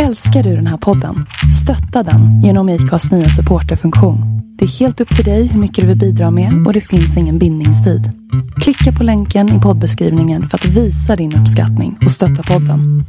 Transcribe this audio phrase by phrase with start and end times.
[0.00, 1.26] Älskar du den här podden?
[1.62, 4.18] Stötta den genom IKAs nya supporterfunktion.
[4.58, 7.16] Det är helt upp till dig hur mycket du vill bidra med och det finns
[7.16, 8.02] ingen bindningstid.
[8.60, 13.04] Klicka på länken i poddbeskrivningen för att visa din uppskattning och stötta podden.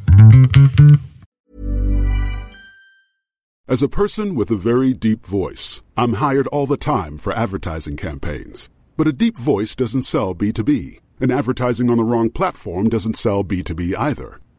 [3.70, 7.98] As a person with a very deep voice, I'm hired all the time for advertising
[7.98, 8.70] campaigns.
[8.98, 13.46] But a deep voice doesn't sell B2B, and advertising on the wrong platform doesn't sell
[13.46, 14.42] B2B either.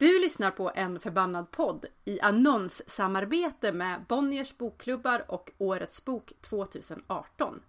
[0.00, 7.60] Du lyssnar på en förbannad podd i annonssamarbete med Bonniers bokklubbar och Årets bok 2018.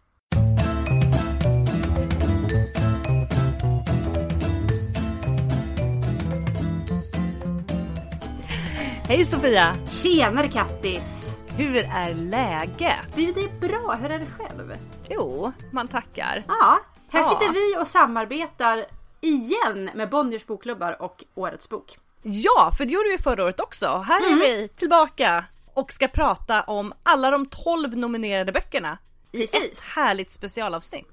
[9.08, 9.76] Hej Sofia!
[9.90, 11.38] Tjenare Kattis!
[11.58, 12.96] Hur är läget?
[13.16, 13.96] Du, det är bra.
[14.02, 14.74] Hur är det själv?
[15.10, 16.44] Jo, man tackar.
[16.48, 16.80] Ja,
[17.10, 17.26] här Ja.
[17.40, 18.86] sitter vi och samarbetar
[19.22, 21.98] igen med Bonniers bokklubbar och Årets bok.
[22.24, 23.98] Ja, för det gjorde vi förra året också.
[23.98, 28.98] Här är vi tillbaka och ska prata om alla de 12 nominerade böckerna
[29.32, 29.72] i Precis.
[29.72, 31.08] ett härligt specialavsnitt.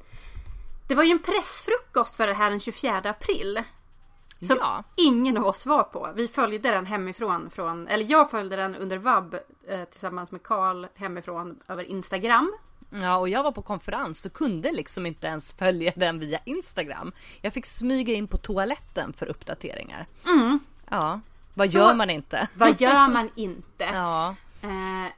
[0.88, 3.62] Det var ju en pressfrukost för det här den 24 april.
[4.46, 4.84] Som Ja.
[4.96, 6.12] ingen av oss var på.
[6.16, 7.50] Vi följde den hemifrån.
[7.50, 9.34] Från, eller jag följde den under vab
[9.68, 12.52] eh, tillsammans med Karl hemifrån över Instagram.
[12.90, 17.12] Ja, och jag var på konferens och kunde liksom inte ens följa den via Instagram.
[17.40, 20.06] Jag fick smyga in på toaletten för uppdateringar.
[20.90, 21.20] Ja,
[21.54, 22.48] vad Så- gör man inte?
[22.54, 23.84] Vad gör man inte?
[23.84, 25.12] Ja, Eh,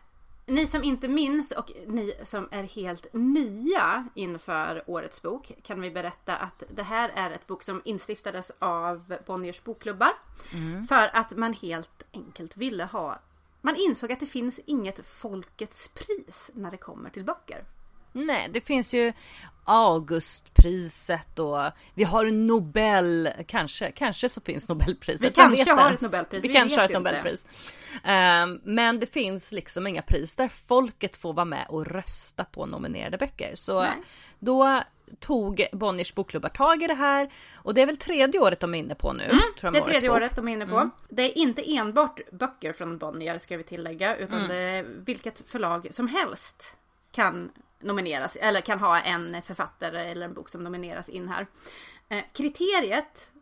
[0.47, 5.91] ni som inte minns och ni som är helt nya inför årets bok kan vi
[5.91, 10.13] berätta att det här är ett bok som instiftades av Bonniers bokklubbar.
[10.89, 13.19] För att man helt enkelt ville ha
[13.61, 17.65] man insåg att det finns inget folkets pris när det kommer till böcker.
[18.13, 19.13] Nej, det finns ju
[19.65, 21.59] Augustpriset och
[21.95, 25.27] vi har en Nobel, kanske, kanske så finns Nobelpriset.
[25.31, 26.95] Vi kanske har ett Nobelpris, Vi, vi kanske har ett.
[26.95, 27.47] Nobelpris.
[28.05, 32.67] Ehm, men det finns liksom inga pris där folket får vara med och rösta på
[32.67, 33.53] nominerade böcker.
[33.57, 33.91] Så Nej.
[34.39, 34.83] då
[35.19, 38.79] tog Bonniers bokklubbar tag i det här och det är väl tredje året de är
[38.79, 39.25] inne på nu.
[39.25, 40.17] tror jag, Mm, Det med är tredje bok.
[40.17, 40.91] året de är inne på.
[41.09, 45.89] Det är inte enbart böcker från Bonnier ska vi tillägga utan det är vilket förlag
[45.91, 46.77] som helst
[47.13, 51.47] kan nomineras eller kan ha en författare eller en bok som nomineras in här.
[52.09, 53.33] Eh, kriteriet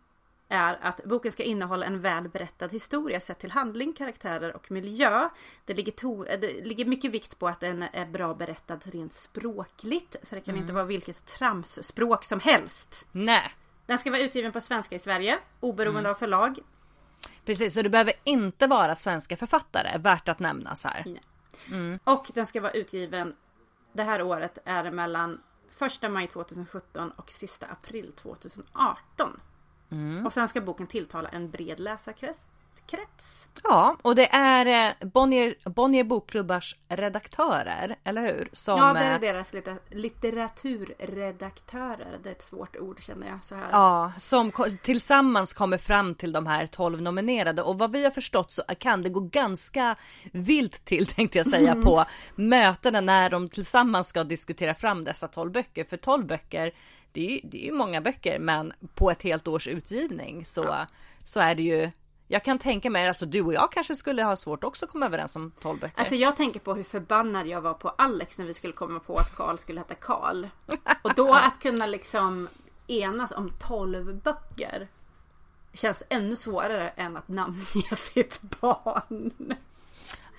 [0.49, 5.29] är att boken ska innehålla en väl berättad historia sett till handling, karaktärer och miljö.
[5.65, 9.15] Det ligger, to- eh, det ligger mycket vikt på att den är bra berättad rent
[9.15, 10.17] språkligt.
[10.23, 13.07] Så det kan inte vara vilket tramsspråk som helst.
[13.13, 13.55] Nej,
[13.87, 16.59] Den ska vara utgiven på svenska i Sverige, oberoende av förlag.
[17.45, 17.75] precis.
[17.75, 21.05] Så det behöver inte vara svenska författare, värt att nämnas här.
[22.05, 23.37] Och den ska vara utgiven
[23.99, 25.41] det här året är det mellan
[26.03, 29.41] 1 maj 2017 och sista april 2018.
[30.27, 32.45] Och sen ska boken tilltala en bred läsarkrets.
[32.87, 33.49] Krets.
[33.65, 38.49] Ja, och det är eh, Bonnier, Bonnier bokklubbars redaktörer, eller hur?
[38.53, 42.19] Som, Ja, det är eh, deras litter- litteraturredaktörer.
[42.23, 43.67] Det är ett svårt ord känner jag så här.
[43.73, 44.53] Ja, som
[44.83, 49.03] tillsammans kommer fram till de här 12 nominerade och vad vi har förstått så kan
[49.03, 49.97] det gå ganska
[50.33, 52.05] vilt till tänkte jag säga på
[52.35, 55.85] mötena när de tillsammans ska diskutera fram dessa 12 böcker.
[55.85, 56.73] För 12 böcker,
[57.13, 60.75] det är ju, det är ju många böcker men på ett helt års utgivning så,
[61.25, 61.91] så är det ju
[62.31, 65.07] Jag kan tänka mig, alltså du och jag kanske skulle ha svårt också att komma
[65.07, 66.01] överens om 12 böcker.
[66.01, 69.17] Alltså jag tänker på hur förbannad jag var på Alex när vi skulle komma på
[69.17, 70.47] att Karl skulle heta Karl.
[71.03, 72.49] Och då att kunna liksom
[72.87, 74.89] enas om 12 böcker.
[75.73, 79.55] Känns ännu svårare än att namnge sitt barn.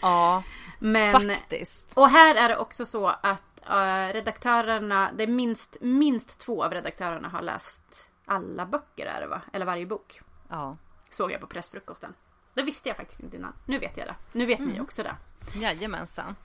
[0.01, 0.44] ja,
[0.80, 1.97] Men, faktiskt.
[1.97, 6.71] och här är det också så att eh, redaktörerna, det är minst, minst två av
[6.74, 9.41] redaktörerna har läst alla böcker är det va?
[9.53, 10.21] Eller varje bok.
[10.50, 10.77] Ja,
[11.09, 12.13] Såg jag på pressfrukosten.
[12.53, 13.53] Det visste jag faktiskt inte innan.
[13.65, 14.15] Nu vet jag det.
[14.31, 14.71] Nu vet Mm.
[14.71, 15.15] ni också det.
[15.56, 16.35] jajamensan.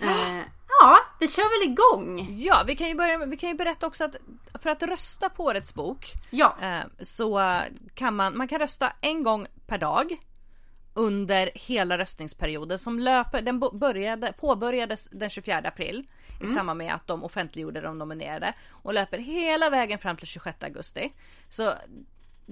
[0.00, 0.38] Eh,
[0.80, 2.28] ja, vi kör väl igång.
[2.38, 4.16] Ja, vi kan ju börja med, vi kan ju berätta också att
[4.62, 7.60] för att rösta på årets bok Ja, eh, så
[7.94, 10.16] kan man, man kan rösta en gång per dag
[10.94, 16.06] under hela röstningsperioden som löper, den började, påbörjades den 24 april
[16.44, 20.62] i samband med att de offentliggjorde de nominerade och löper hela vägen fram till 26
[20.64, 21.12] augusti.
[21.48, 21.72] Så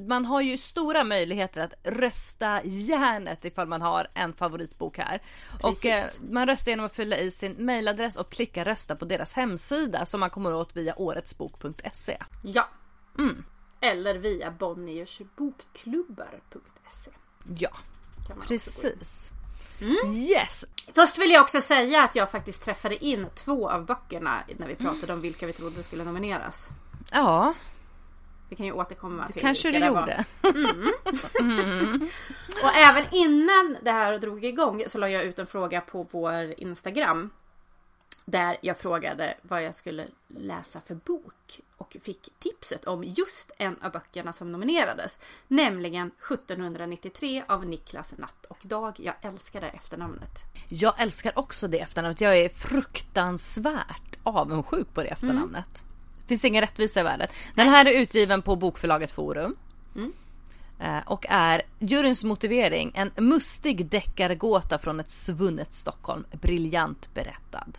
[0.06, 5.23] man har ju stora möjligheter att rösta järnet ifall man har en favoritbok här.
[5.62, 9.33] Och eh, man röstar genom att fylla i sin mailadress och klicka rösta på deras
[9.33, 12.19] hemsida som man kommer åt via åretsbok.se.
[12.43, 12.69] ja.
[13.19, 13.45] Mm.
[13.81, 17.11] Eller via Bonniersbokklubbar.se.
[17.59, 17.71] Ja,
[18.47, 19.33] precis.
[20.15, 20.65] Yes!
[20.93, 24.75] Först vill jag också säga att jag faktiskt träffade in två av böckerna när vi
[24.75, 26.69] pratade om vilka vi trodde skulle nomineras.
[27.11, 27.55] Ja,
[28.49, 30.00] Vi kan ju återkomma till kanske du vilka det var.
[30.00, 30.25] gjorde.
[32.62, 36.55] Och även innan det här drog igång så la jag ut en fråga på vår
[36.61, 37.31] Instagram.
[38.25, 41.61] Där jag frågade vad jag skulle läsa för bok.
[41.77, 45.19] Och fick tipset om just en av böckerna som nominerades.
[45.49, 49.00] Nämligen 1793 av Niklas Natt och Dag.
[49.00, 50.31] Jag älskar det efternamnet.
[50.69, 52.21] Jag älskar också det efternamnet.
[52.21, 55.85] Jag är fruktansvärt avundsjuk på det efternamnet.
[56.29, 57.29] Finns ingen rättvisa i världen.
[57.55, 59.57] Den här är utgiven på bokförlaget Forum.
[60.81, 66.25] Eh, Och är juryns motivering en mustig deckargåta från ett svunnet Stockholm.
[66.33, 67.79] Briljant berättad.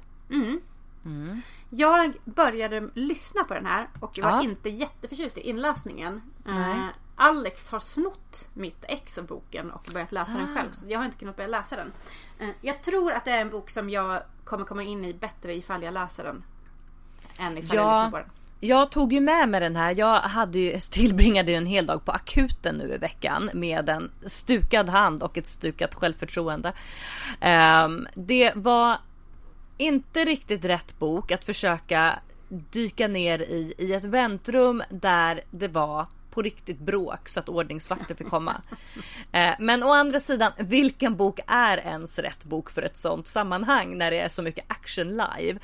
[1.69, 4.41] Jag började lyssna på den här och var Ja.
[4.41, 6.21] inte jätteförtjust i inläsningen.
[6.47, 6.85] Eh,
[7.15, 10.37] Alex har snott mitt ex av boken och börjat läsa Ah.
[10.37, 10.71] den själv.
[10.71, 11.91] Så jag har inte kunnat börja läsa den.
[12.39, 15.55] Eh, jag tror att det är en bok som jag kommer komma in i bättre
[15.55, 16.43] ifall jag läser den.
[17.37, 18.03] Än ifall jag Ja.
[18.03, 18.29] lyssnar på den.
[18.59, 19.95] Jag tog ju med mig den här.
[19.97, 24.11] Jag hade ju, tillbringade ju en hel dag på akuten nu i veckan med en
[24.25, 26.73] stukad hand och ett stukat självförtroende.
[27.41, 28.97] Ehm, det var
[29.77, 32.19] inte riktigt rätt bok att försöka
[32.49, 38.15] dyka ner i, i ett väntrum där det var på riktigt bråk så att ordningsvakter
[38.15, 38.61] fick komma.
[39.31, 43.97] Eh, Men å andra sidan, vilken bok är ens rätt bok för ett sånt sammanhang
[43.97, 45.59] när det är så mycket action live?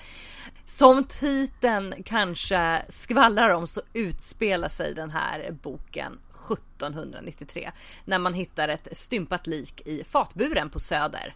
[0.66, 6.20] Som titeln kanske skvallrar om så utspelar sig den här boken
[6.52, 7.72] 1793
[8.06, 11.36] när man hittar ett stympat lik i fatburen på Söder.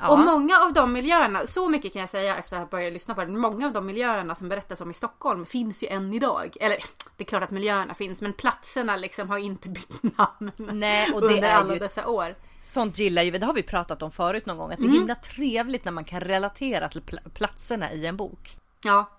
[0.00, 0.08] Ja.
[0.08, 3.14] Och många av de miljöerna, så mycket kan jag säga efter att ha börjat lyssna
[3.14, 3.38] på den.
[3.38, 6.56] Många av de miljöerna som berättas om i Stockholm finns ju än idag.
[6.60, 6.76] Eller
[7.16, 10.52] det är klart att miljöerna finns men platserna liksom har inte bytt namn.
[10.56, 12.36] Nej, och det under är alla ju- dessa år.
[12.62, 14.88] Sånt gillar ju vi, det har vi pratat om förut någon gång, att det är
[14.88, 18.56] himla trevligt när man kan relatera till pl- platserna i en bok.
[18.82, 19.10] Ja.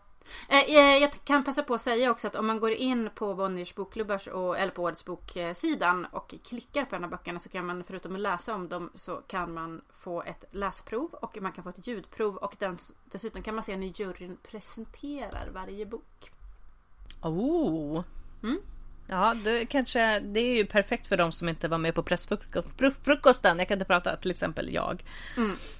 [0.49, 3.35] Eh, eh, Jag kan passa på att säga också att om man går in på
[3.35, 7.65] Bonniers bokklubbars och, eller på årets boksidan och klickar på en av böckerna så kan
[7.65, 11.63] man förutom att läsa om dem så kan man få ett läsprov och man kan
[11.63, 16.31] få ett ljudprov och den, dessutom kan man se när juryn presenterar varje bok.
[17.21, 18.03] Oh.
[19.13, 23.59] Ja, det kanske, det är ju perfekt för de som inte var med på pressfrukosten.
[23.59, 25.03] Jag kan inte prata, till exempel jag.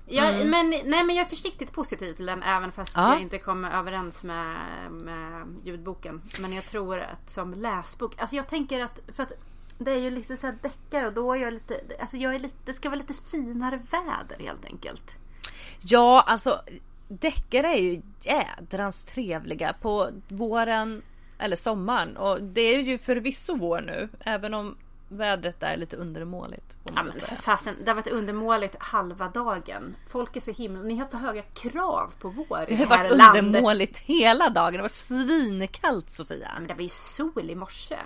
[0.05, 3.13] Ja, men, nej, men jag är försiktigt positiv till den även fast Ja.
[3.13, 4.57] jag inte kommer överens med,
[4.91, 6.21] med ljudboken.
[6.39, 9.31] Men jag tror att som läsbok, alltså jag tänker att, för att
[9.77, 12.39] det är ju lite så här deckare och då är jag lite, alltså jag är
[12.39, 15.11] lite, det ska vara lite finare väder helt enkelt.
[15.81, 16.61] Ja, alltså
[17.07, 21.01] deckare är ju jädrans trevliga på våren
[21.43, 24.77] eller sommaren och det är ju förvisso vår nu, även om
[25.09, 26.77] vädret är lite undermåligt.
[26.95, 29.95] Ja men för fasen, det har varit undermåligt halva dagen.
[30.09, 32.95] Folk är så himla, ni har så höga krav på vår i Det har det
[32.95, 33.43] här varit landet.
[33.43, 34.71] undermåligt hela dagen.
[34.73, 36.51] Det har varit svinkallt Sofia.
[36.55, 37.97] Men det var ju sol i morse.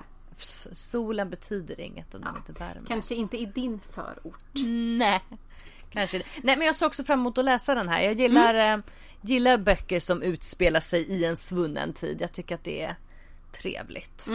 [0.74, 2.84] Solen betyder inget om den inte värmer.
[2.88, 4.44] Kanske inte i din förort.
[4.98, 5.22] Nej,
[5.92, 6.18] kanske.
[6.44, 8.02] Nej, men jag ser också fram emot att läsa den här.
[8.02, 8.80] Jag gillar, Mm.
[8.80, 8.86] eh,
[9.22, 12.18] gillar böcker som utspelar sig i en svunnen tid.
[12.22, 12.96] Jag tycker att det är
[13.62, 14.28] trevligt.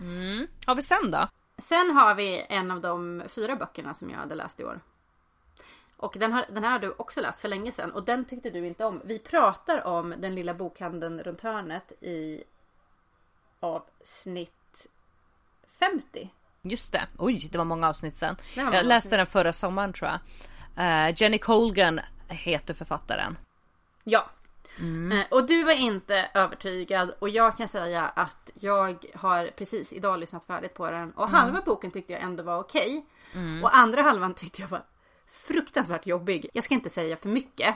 [0.00, 0.46] Mm.
[0.66, 1.28] Har vi sen då?
[1.58, 4.80] Sen har vi en av de fyra böckerna som jag hade läst i år.
[5.96, 8.50] Och den, har, den här har du också läst för länge sedan och den tyckte
[8.50, 9.00] du inte om.
[9.04, 12.44] Vi pratar om den lilla bokhandeln runt hörnet i
[13.60, 14.86] avsnitt
[15.80, 16.30] 50.
[16.62, 18.36] Just det, oj det var många avsnitt sen.
[18.54, 20.20] Jag läste den förra sommaren tror jag.
[20.76, 23.38] Eh, Jenny Colgan heter författaren.
[24.04, 24.30] Ja.
[24.80, 25.18] Mm.
[25.18, 30.18] Eh, Och du var inte övertygad och jag kan säga att jag har precis idag
[30.20, 31.34] lyssnat färdigt på den och Mm.
[31.40, 33.06] halva boken tyckte jag ändå var okej.
[33.62, 34.82] Och andra halvan tyckte jag var
[35.46, 36.46] fruktansvärt jobbig.
[36.52, 37.74] Jag ska inte säga för mycket.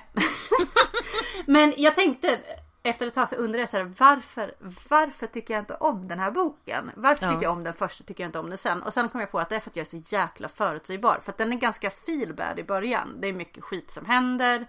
[1.46, 2.40] Men jag tänkte
[2.82, 4.54] efter ett tag så undrade jag så här, varför,
[4.88, 6.90] varför tycker jag inte om den här boken?
[6.96, 7.32] Varför Ja.
[7.32, 8.82] tycker jag om den först och tycker jag inte om den sen?
[8.82, 11.20] Och sen kom jag på att det är för att jag är så jäkla förutsägbar.
[11.23, 13.20] För att den är ganska feelbad i början.
[13.20, 14.66] Det är mycket skit som händer.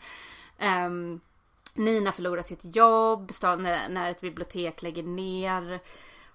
[0.57, 1.19] Ehm,
[1.75, 5.79] Nina förlorar sitt jobb när, ett bibliotek lägger ner.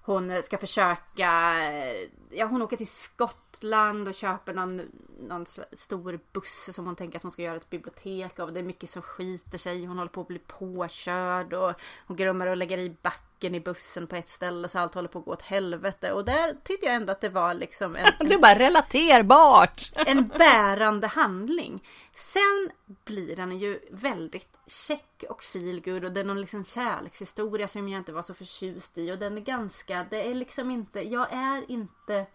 [0.01, 4.81] Hon ska försöka, eh, ja hon åker till Skottland och köper någon,
[5.19, 8.53] någon stor buss som hon tänker att hon ska göra ett bibliotek av.
[8.53, 9.85] Det är mycket som skiter sig.
[9.85, 11.73] Hon håller på att bli påkörd och
[12.07, 15.19] hon glömmer att lägga i backen i bussen på ett ställe så allt håller på
[15.19, 16.11] att gå åt helvete.
[16.11, 19.91] Och där tyckte jag ändå att det var liksom en, Det är bara relaterbart.
[20.07, 21.83] en bärande handling.
[22.15, 22.71] Sen
[23.05, 27.99] blir den ju väldigt check och feelgood och det är någon liksom kärlekshistoria som jag
[27.99, 31.71] inte var så förtjust i och den är ganska, det är liksom inte, jag är
[31.71, 32.25] inte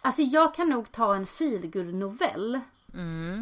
[0.00, 2.60] Alltså jag kan nog ta en feelgood novell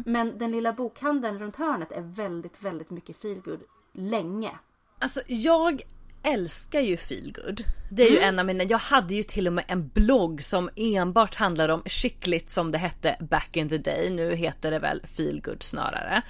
[0.05, 3.63] Men den lilla bokhandeln runt hörnet är väldigt, väldigt mycket feelgood
[3.93, 4.59] länge.
[4.99, 5.81] Alltså jag
[6.25, 7.63] älskar ju feelgood.
[7.89, 10.69] Det är ju en av mina, jag hade ju till och med en blogg som
[10.75, 14.09] enbart handlade om skickligt som det hette back in the day.
[14.09, 16.21] Nu heter det väl feelgood snarare.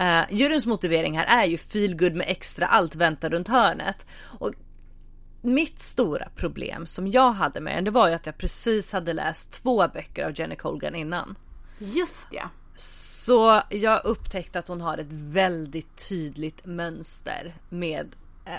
[0.00, 4.06] Uh, juryns motivering här är ju feelgood med extra allt väntar runt hörnet.
[4.22, 4.52] Och
[5.42, 9.12] mitt stora problem som jag hade med den, det var ju att jag precis hade
[9.12, 11.38] läst två böcker av Jenny Colgan innan.
[11.78, 12.50] Just ja.
[12.76, 18.16] Så jag upptäckte att hon har ett väldigt tydligt mönster med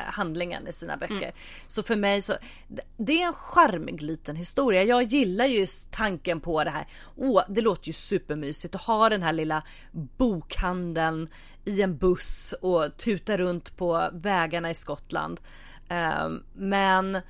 [0.07, 1.31] handlingen i sina böcker.
[1.67, 2.33] Så för mig så,
[2.97, 4.83] det- är en charmig liten historia.
[4.83, 6.87] Jag gillar ju tanken på det här.
[7.17, 9.63] Åh, det låter ju supermysigt att ha den här lilla
[10.17, 11.29] bokhandeln
[11.65, 15.39] i en buss och tuta runt på vägarna i Skottland.
[15.89, 17.21] Ehm, men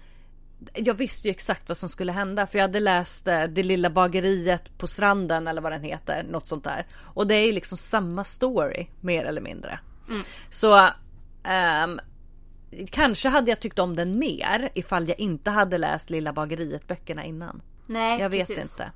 [0.76, 3.90] jag visste ju exakt vad som skulle hända för jag hade läst eh, Det lilla
[3.90, 6.88] bageriet på stranden eller vad den heter, något sånt där.
[6.94, 9.80] Och det är ju liksom samma story mer eller mindre.
[10.50, 10.88] Så
[11.44, 12.00] ehm,
[12.92, 17.24] kanske hade jag tyckt om den mer ifall jag inte hade läst Lilla bageriet böckerna
[17.26, 17.62] innan.
[17.86, 18.64] Nej, Jag vet precis.
[18.64, 18.92] inte.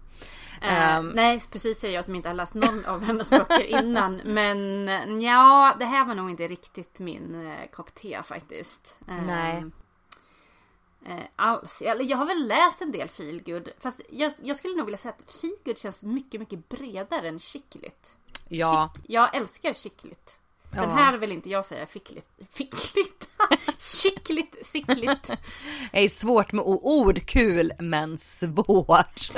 [0.61, 1.07] Eh, Ehm.
[1.15, 4.15] nej precis säger jag som inte har läst någon av hennes böcker innan.
[4.25, 4.87] Men
[5.21, 8.99] ja, det här var nog inte riktigt min eh, kopp te faktiskt.
[9.07, 9.65] Eh, Nej.
[11.05, 11.81] Eh, alls.
[11.81, 13.69] Eller jag har väl läst en del feelgood.
[13.79, 18.15] Fast jag, jag skulle nog vilja säga att feelgood känns mycket, mycket bredare än skickligt.
[18.49, 19.73] Ja, Chick- jag älskar
[20.75, 20.89] skickligt.
[20.89, 20.95] Den Ja.
[21.05, 22.27] här vill inte jag säga fickligt.
[22.51, 23.27] Fickligt?
[23.79, 25.27] Skickligt, sickligt.
[25.91, 29.29] det är svårt med ord, kul men svårt.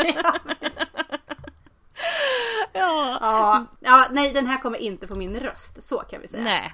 [2.73, 3.17] ja.
[3.21, 5.83] Ja, ja, nej den här kommer inte på min röst.
[5.83, 6.43] Så kan vi säga.
[6.43, 6.73] Nej.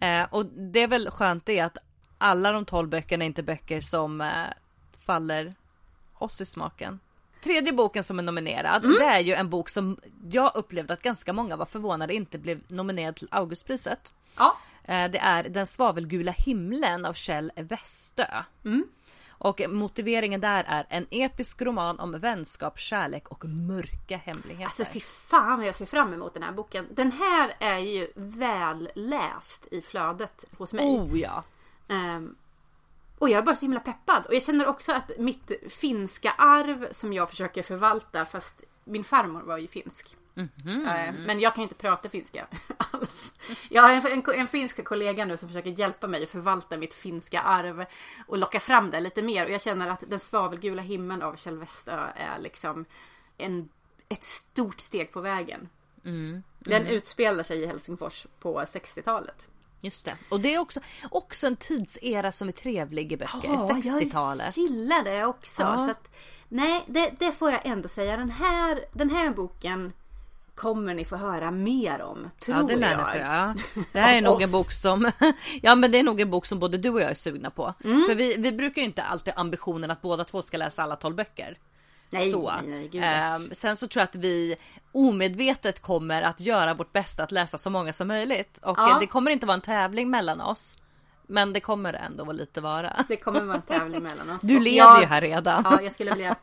[0.00, 1.76] Eh, och det är väl skönt det att
[2.18, 4.44] alla de tolv böckerna är inte böcker som eh,
[5.06, 5.54] faller
[6.18, 7.00] oss i smaken.
[7.42, 9.96] Tredje boken som är nominerad, det är ju en bok som
[10.30, 14.12] jag upplevde att ganska många var förvånade inte blev nominerad till Augustpriset.
[14.36, 14.56] Ja.
[14.84, 18.24] Eh, det är Den svavelgula himlen av Kjell Westö.
[19.42, 24.64] Och motiveringen där är en episk roman om vänskap, kärlek och mörka hemligheter.
[24.64, 26.86] Alltså fy fan vad jag ser fram emot den här boken.
[26.90, 30.84] Den här är ju väl läst i flödet hos mig.
[30.86, 31.44] oh ja.
[31.88, 32.36] Ehm,
[33.20, 34.26] och jag är bara så himla peppad.
[34.26, 39.42] Och jag känner också att mitt finska arv som jag försöker förvalta fast min farmor
[39.42, 40.16] var ju finsk.
[40.88, 42.46] Ehm, men jag kan inte prata finska
[42.78, 43.32] alls.
[43.68, 46.94] Jag har en, en, en finsk kollega nu som försöker hjälpa mig att förvalta mitt
[46.94, 47.84] finska arv
[48.26, 49.44] och locka fram det lite mer.
[49.44, 52.84] Och jag känner att den svavelgula himlen av Kjell Westö är liksom
[53.36, 53.68] en,
[54.08, 55.68] ett stort steg på vägen.
[56.58, 59.48] Den utspelar sig i Helsingfors på 60-talet.
[59.80, 60.14] Just det.
[60.28, 63.48] Och det är också, också en tidsera som är trevlig i böcker.
[63.48, 64.56] 60-talet.
[64.56, 65.62] Jag gillar det också.
[65.62, 65.74] Ja.
[65.74, 66.08] Så att,
[66.48, 68.16] nej, det, det får jag ändå säga.
[68.16, 69.92] Den här, den här boken
[70.54, 73.10] kommer ni få höra mer om, tror Ja, det lär jag.
[73.10, 73.56] få göra.
[73.92, 75.10] Det här är nog en bok som,
[75.62, 77.74] ja men det är nog en bok som både du och jag är sugna på.
[77.84, 78.04] Mm.
[78.08, 81.16] För vi, vi brukar ju inte alltid ambitionen att båda två ska läsa alla tolv
[81.16, 81.58] böcker.
[82.10, 82.52] Nej, så.
[82.66, 83.02] nej, nej.
[83.04, 84.56] Ehm, sen så tror jag att vi
[84.92, 88.58] omedvetet kommer att göra vårt bästa att läsa så många som möjligt.
[88.62, 88.90] Och Ja.
[88.90, 90.76] eh, det kommer inte vara en tävling mellan oss.
[91.26, 93.04] Men det kommer ändå vara lite vara.
[93.08, 94.40] Det kommer vara en tävling mellan oss.
[94.40, 95.62] Du leder jag, ju här redan.
[95.70, 96.36] Ja, jag skulle vilja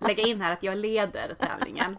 [0.00, 1.98] lägga in här att jag leder tävlingen.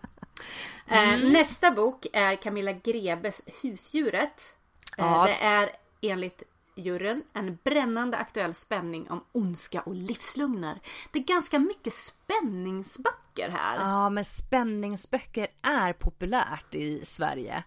[0.87, 1.23] Mm.
[1.23, 4.53] Eh, nästa bok är Camilla Grebes Husdjuret.
[4.97, 5.25] Eh, Ja.
[5.27, 5.69] Det är
[6.01, 6.43] enligt
[6.75, 10.79] juryn en brännande aktuell spänning om ondska och livslugner.
[11.11, 11.93] Det är ganska mycket
[12.29, 13.75] spänningsböcker här.
[13.75, 17.63] Ja, men spänningsböcker är populärt i Sverige.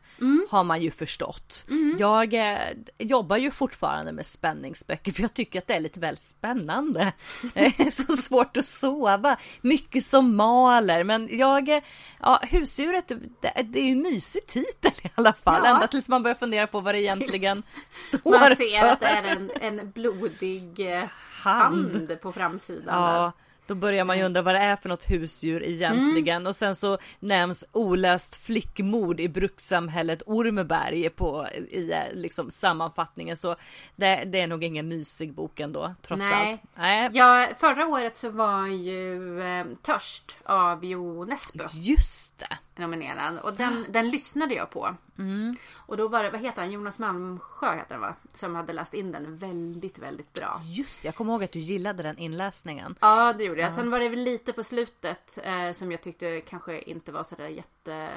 [0.51, 1.67] Har man ju förstått.
[1.99, 2.59] Jag eh,
[2.99, 7.13] jobbar ju fortfarande med spänningsböcker för jag tycker att det är lite väl spännande.
[7.91, 9.37] Så svårt att sova.
[9.61, 11.05] Mycket som maler.
[11.05, 11.83] Men jag, eh,
[12.21, 15.61] ja, husdjuret, det, det är ju en mysig titel i alla fall.
[15.65, 15.75] Ja.
[15.75, 18.89] Ända tills man börjar fundera på vad det egentligen står Man ser för.
[18.89, 23.03] att det är en, en blodig eh, hand på framsidan.
[23.03, 23.33] där.
[23.67, 26.37] Då börjar man ju undra vad det är för något husdjur egentligen.
[26.37, 26.47] Mm.
[26.47, 33.37] Och sen så nämns olöst flickmord i brukssamhället Ormeberg på, i liksom sammanfattningen.
[33.37, 33.57] Så
[33.97, 36.51] det, det är nog ingen mysig bok ändå, trots Nej.
[36.51, 36.61] allt.
[36.75, 42.59] Nej, Ja, förra året så var ju eh, Törst av Jo Nesbø just det.
[42.79, 44.97] Nominerad och den, den lyssnade jag på.
[45.19, 45.57] Mm.
[45.73, 48.15] Och då var det, vad heter han, Jonas Malmsjö heter han va?
[48.35, 50.61] Som hade läst in den väldigt, väldigt bra.
[50.65, 52.97] Just jag kommer ihåg att du gillade den inläsningen.
[53.01, 53.75] Ja det gjorde jag.
[53.75, 57.49] Sen var det väl lite på slutet eh, som jag tyckte kanske inte var sådär
[57.49, 58.09] jätte...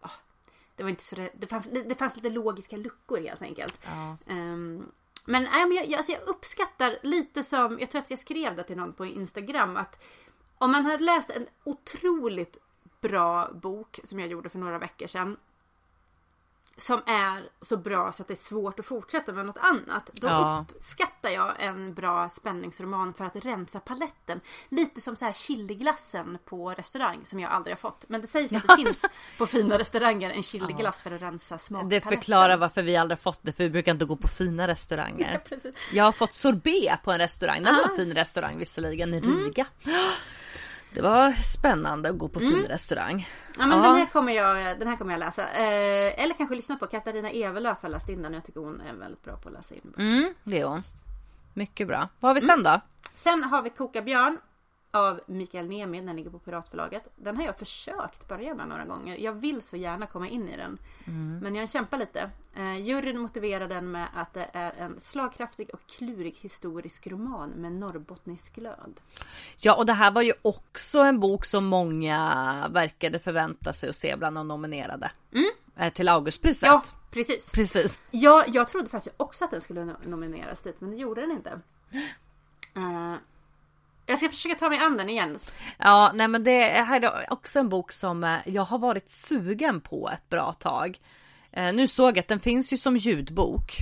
[0.00, 0.10] ah,
[0.76, 3.78] det var inte så det, fanns, det, det fanns lite logiska luckor helt enkelt.
[3.84, 4.16] Ja.
[4.26, 4.86] Ehm,
[5.24, 8.56] men, nej, men jag, jag, alltså jag uppskattar lite som, jag tror att jag skrev
[8.56, 10.04] det till någon på Instagram att
[10.58, 12.58] om man hade läst en otroligt
[13.02, 15.36] bra bok som jag gjorde för några veckor sedan.
[16.76, 20.10] Som är så bra så att det är svårt att fortsätta med något annat.
[20.12, 20.64] Då Ja.
[20.70, 24.40] uppskattar jag en bra spänningsroman för att rensa paletten.
[24.68, 28.04] Lite som så här chiliglassen på restaurang som jag aldrig har fått.
[28.08, 29.04] Men det sägs att det finns
[29.38, 32.10] på fina restauranger en chiliglass för att rensa smakpaletten.
[32.10, 35.38] Det förklarar varför vi aldrig fått det, för vi brukar inte gå på fina restauranger.
[35.48, 35.74] Precis.
[35.92, 37.62] Jag har fått sorbet på en restaurang.
[37.62, 39.52] Det var en fin restaurang visserligen i Mm.
[40.94, 43.28] Det var spännande att gå på fin restaurang.
[43.58, 43.84] Ja men Ja.
[43.88, 45.42] Den, här kommer jag, den här kommer jag läsa.
[45.42, 48.34] Eh, eller kanske lyssna på Katarina Evelöf har läst in den.
[48.34, 49.94] Jag tycker hon är väldigt bra på att läsa in.
[49.98, 50.82] Mm, det är hon.
[51.54, 52.08] Mycket bra.
[52.20, 52.80] Vad har vi sen då?
[53.14, 54.38] Sen har vi Koka Björn
[54.94, 56.00] av Mikael Niemi.
[56.00, 57.02] Den ligger på Piratförlaget.
[57.16, 59.16] Den har jag försökt börja med några gånger.
[59.16, 60.78] Jag vill så gärna komma in i den.
[61.42, 62.30] Men jag kämpar lite.
[62.54, 67.72] Eh, juryn motiverar den med att det är en slagkraftig och klurig historisk roman med
[67.72, 69.00] norrbottnisk glöd.
[69.58, 73.96] Ja, och det här var ju också en bok som många verkade förvänta sig att
[73.96, 75.10] se bland de nominerade.
[75.76, 76.66] Eh, Till Augustpriset.
[76.66, 77.52] Ja, precis.
[77.52, 78.00] Precis.
[78.10, 81.30] Ja, jag trodde faktiskt också att den skulle no- nomineras dit, men det gjorde den
[81.30, 81.60] inte.
[82.74, 83.14] Eh,
[84.06, 85.38] jag ska försöka ta mig an den igen.
[85.78, 89.80] Ja, nej men det här är också en bok som eh, jag har varit sugen
[89.80, 90.98] på ett bra tag.
[91.52, 93.72] Eh, Nu såg jag att den finns ju som ljudbok.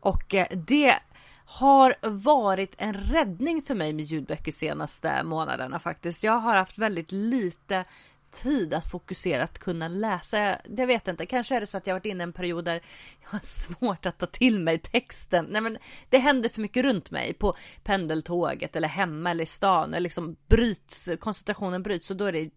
[0.00, 0.98] Och eh, det
[1.46, 6.22] har varit en räddning för mig med ljudböcker senaste månaderna faktiskt.
[6.22, 7.84] Jag har haft väldigt lite
[8.32, 10.38] tid att fokusera att kunna läsa.
[10.76, 12.82] Jag- vet inte, kanske är det så att jag varit inne i en period där
[13.22, 15.46] jag har svårt att ta till mig texten.
[15.50, 19.88] Nej men det händer för mycket runt mig på pendeltåget eller hemma eller i stan.
[19.94, 22.50] Eller liksom bryts, koncentrationen bryts och då är det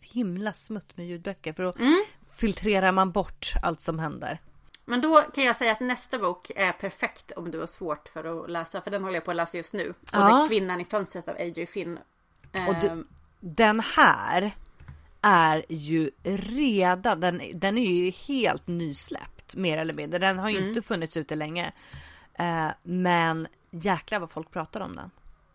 [0.00, 1.72] himla smutt med ljudböcker för då
[2.32, 4.40] filtrerar man bort allt som händer.
[4.84, 8.44] Men då kan jag säga att nästa bok är perfekt om du har svårt för
[8.44, 8.80] att läsa.
[8.80, 9.88] För den håller jag på att läsa just nu.
[9.88, 10.44] Och det Ja.
[10.44, 11.66] är Kvinnan i fönstret av A.J.
[11.66, 11.98] Finn.
[12.68, 13.06] Och du- Ehm,
[13.40, 14.52] Den här
[15.22, 20.18] är ju redan, den, den är ju helt nysläppt mer eller mindre.
[20.18, 21.72] Den har ju inte funnits ute länge.
[22.34, 25.10] Eh, men jäklar vad folk pratar om den.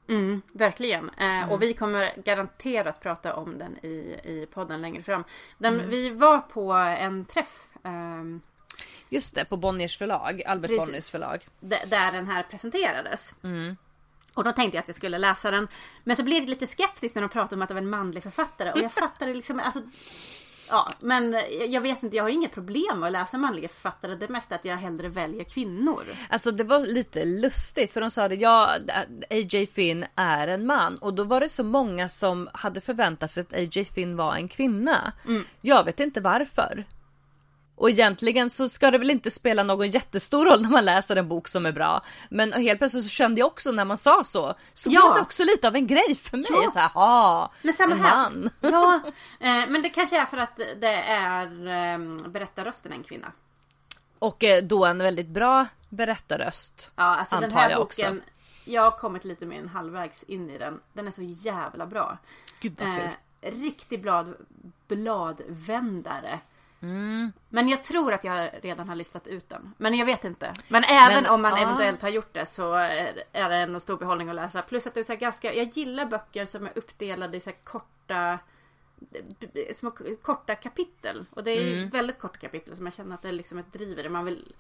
[0.10, 1.10] Mm, verkligen.
[1.10, 1.50] Eh, Mm.
[1.50, 5.24] Och vi kommer garanterat prata om den i, i podden längre fram.
[5.58, 5.90] Den, Mm.
[5.90, 8.42] Vi var på en träff ehm,
[9.10, 10.86] Just det, på Bonniers förlag, Albert Precis.
[10.86, 11.48] Bonniers förlag.
[11.60, 13.36] där den här presenterades.
[13.44, 13.78] Mm.
[14.34, 15.68] Och då tänkte jag att jag skulle läsa den.
[16.04, 18.24] Men så blev jag lite skeptisk när de pratade om att det var en manlig
[18.24, 18.72] författare.
[18.72, 19.82] Och jag fattade liksom, alltså
[20.70, 21.36] Ja, men
[21.70, 24.16] jag vet inte, jag har inget problem med att läsa manliga författare.
[24.16, 26.04] Det mesta är att jag hellre väljer kvinnor.
[26.30, 28.76] Alltså det var lite lustigt för de sa det, ja
[29.30, 33.42] AJ Finn är en man och då var det så många som hade förväntat sig
[33.42, 35.14] att AJ Finn var en kvinna.
[35.62, 36.86] Jag vet inte varför.
[37.84, 41.28] Och egentligen så ska det väl inte spela någon jättestor roll när man läser en
[41.28, 42.02] bok som är bra.
[42.30, 45.02] Men helt plötsligt så kände jag också när man sa så, så Ja.
[45.02, 46.46] blev det också lite av en grej för mig.
[46.50, 46.70] Ja.
[46.74, 48.16] Så här, ha, Men samma en här.
[48.30, 48.50] man.
[48.62, 49.02] Ja,
[49.40, 53.32] eh, men det kanske är för att det är eh, berättarrösten en kvinna.
[54.20, 56.92] Och eh, då en väldigt bra berättarröst.
[56.96, 58.14] Ja, alltså den Antar här jag boken.
[58.18, 58.30] också.
[58.66, 60.80] Jag har kommit lite mer än halvvägs in i den.
[60.94, 62.18] Den är så jävla bra.
[62.60, 63.10] Gud vad kul.
[63.42, 64.36] Eh, riktig blad,
[64.88, 66.40] bladvändare.
[66.84, 67.32] Mm.
[67.50, 69.74] Men jag tror att jag redan har listat ut den.
[69.78, 70.52] Men jag vet inte.
[70.68, 71.64] Men även Men, om man ja.
[71.64, 74.62] eventuellt har gjort det så är det en stor behållning att läsa.
[74.62, 78.40] Plus att det är så ganska, jag gillar böcker som är uppdelade i så korta
[79.76, 79.92] små
[80.22, 81.26] korta kapitel.
[81.30, 81.90] Och det är Mm.
[81.90, 84.10] väldigt korta kapitel som jag känner att det är liksom ett driv i det.
[84.10, 84.54] Man vill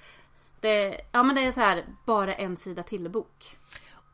[0.59, 3.57] det, ja men det är så här bara en sida till bok.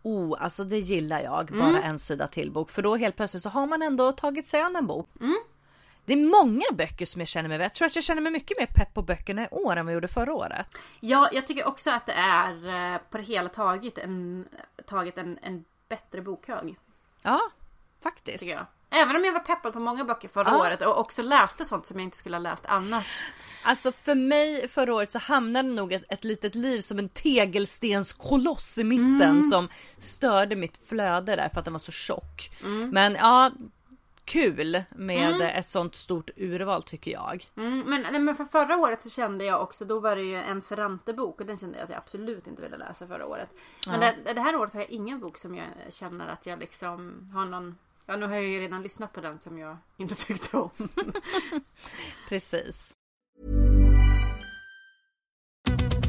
[0.04, 1.46] Oh, alltså det gillar jag.
[1.52, 2.70] Bara en sida till bok.
[2.72, 5.10] För då helt plötsligt så har man ändå tagit sig an en bok.
[6.06, 8.60] Det är många böcker som jag känner mig Jag tror att jag känner mig mycket
[8.60, 10.68] mer pepp på böckerna i år än vad jag gjorde förra året.
[11.00, 14.46] Ja, jag tycker också att det är eh, på det hela taget en,
[14.88, 16.76] taget en, en bättre bokhög.
[17.22, 17.42] Ja,
[18.04, 18.56] faktiskt.
[18.92, 20.58] Även om jag var peppad på många böcker förra Ja.
[20.58, 23.06] året och också läste sånt som jag inte skulle ha läst annars.
[23.64, 28.78] Alltså för mig förra året så hamnade nog ett, ett litet liv som en tegelstenskoloss
[28.78, 32.52] i mitten som störde mitt flöde där för att den var så tjock.
[32.92, 33.52] Men ja,
[34.30, 37.48] kul med ett sånt stort urval tycker jag.
[37.56, 40.62] Mm, men, men för förra året så kände jag också, då var det ju en
[40.62, 43.50] Ferrante-bok och den kände jag att jag absolut inte ville läsa förra året.
[43.88, 47.32] Men det, det här året har jag ingen bok som jag känner att jag liksom
[47.34, 47.76] har någon
[48.10, 50.70] Ja nu har jag ju redan lyssnat på den som jag inte tyckte om.
[52.30, 52.96] Precis.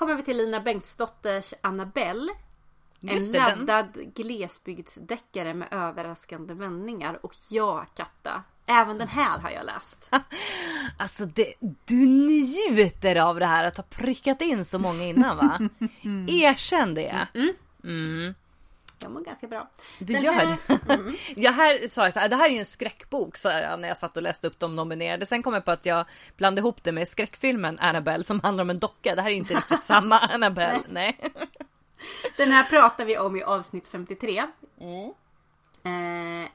[0.00, 2.32] Kommer vi till Lina Bengtsdotters Annabelle.
[3.00, 3.58] En Just den.
[3.58, 7.18] laddad glesbygdsdeckare med överraskande vändningar.
[7.22, 8.42] Och ja, Katta.
[8.66, 10.10] Även den här har jag läst.
[10.96, 15.58] Alltså det, du njuter av det här att ha prickat in så många innan va?
[16.28, 17.26] Erkänn det.
[19.02, 19.68] Jag mår ganska bra.
[19.98, 21.14] Du Den gör här- det.
[21.40, 23.88] Jag här sa jag så här, det här är ju en skräckbok sa jag när
[23.88, 25.26] jag satt och läste upp de nominerade.
[25.26, 26.04] Sen kom jag på att jag
[26.36, 29.14] blandade ihop det med skräckfilmen Annabelle som handlar om en docka.
[29.14, 30.80] Det här är inte riktigt samma Annabelle.
[30.88, 31.18] Nej.
[32.36, 34.38] Den här pratar vi om i avsnitt 53.
[35.84, 36.48] Eh,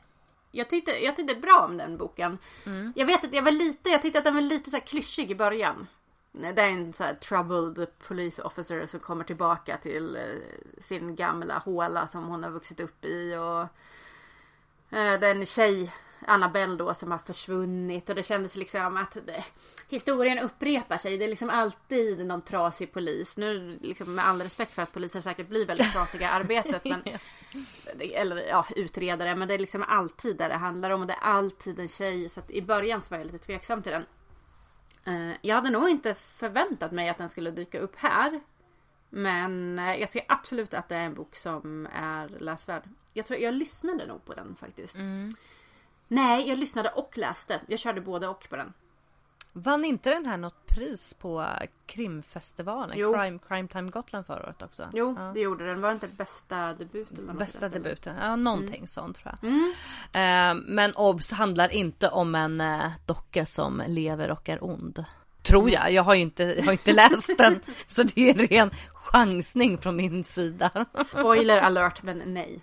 [0.52, 2.38] jag, tyckte, jag tyckte bra om den boken.
[2.96, 5.32] Jag vet att jag var lite, jag tyckte att den var lite så här klyschig
[5.32, 5.88] i början.
[6.42, 11.58] Det är en så här troubled police officer som kommer tillbaka till eh, sin gamla
[11.58, 13.36] håla som hon har vuxit upp i.
[13.36, 13.62] Och
[14.98, 15.92] eh, det är en tjej,
[16.28, 18.10] Annabelle då, som har försvunnit.
[18.10, 19.46] Och det kändes liksom att det,
[19.90, 21.18] historien upprepar sig.
[21.18, 23.38] Det är liksom alltid någon trasig polis.
[23.38, 26.86] Nu liksom med all respekt för att poliser säkert blir väldigt trasiga i arbetet.
[26.86, 27.02] Men,
[28.14, 29.36] eller ja, utredare.
[29.36, 31.02] Men det är liksom alltid där det handlar om.
[31.02, 32.30] Och det är alltid en tjej.
[32.30, 34.06] Så att i början så var jag lite tveksam till den.
[35.06, 38.40] Eh, Jag hade nog inte förväntat mig att den skulle dyka upp här.
[39.10, 42.84] Men eh, jag tycker absolut att det är en bok som är läsvärd.
[43.14, 44.96] Jag tror jag lyssnade nog på den faktiskt.
[46.08, 47.62] Nej, jag lyssnade och läste.
[47.68, 48.74] Jag körde både och på den.
[49.54, 51.46] Vann inte den här något pris på
[51.86, 52.98] krimfestivalen?
[52.98, 53.14] Jo.
[53.14, 54.90] Crime, Crime Time Gotland förra året också?
[54.94, 55.32] Jo, Ja.
[55.34, 55.82] det gjorde den.
[55.82, 57.12] Var det inte bästa debut?
[57.12, 58.88] eller något Bästa debuten, ja någonting Mm.
[58.88, 59.52] sånt tror jag.
[60.50, 65.04] Eh, men obs handlar inte om en eh, docka som lever och är ond.
[65.42, 67.60] Tror jag, jag har ju inte, jag har inte läst den.
[67.88, 70.86] Så det är en ren chansning från min sida.
[71.06, 72.62] Spoiler alert, men nej.